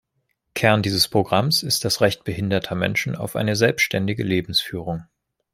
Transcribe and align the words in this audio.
Kern 0.55 0.81
dieses 0.81 1.07
Programms 1.09 1.61
ist 1.61 1.85
das 1.85 2.01
Recht 2.01 2.23
behinderter 2.23 2.73
Menschen 2.73 3.15
auf 3.15 3.35
eine 3.35 3.55
selbständige 3.55 4.23
Lebensführung. 4.23 5.03